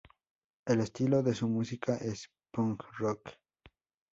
[0.65, 3.33] El estilo de su música es punk-rock.